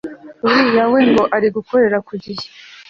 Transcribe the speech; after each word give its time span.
uriya 0.47 0.83
we 0.91 0.99
ngo 1.09 1.23
ari 1.35 1.47
gukorera 1.55 1.97
ku 2.07 2.13
gihe 2.23 2.43